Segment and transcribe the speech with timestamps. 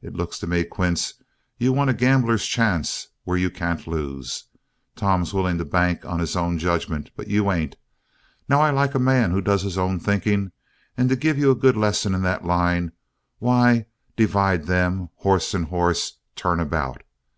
[0.00, 1.12] It looks to me, Quince,
[1.58, 4.44] you want a gambler's chance where you can't lose.
[4.96, 7.76] Tom's willing to bank on his own judgment, but you ain't.
[8.48, 10.52] Now, I like a man who does his own thinking,
[10.96, 12.92] and to give you a good lesson in that line,
[13.40, 13.84] why,
[14.16, 17.02] divide them, horse and horse, turn about.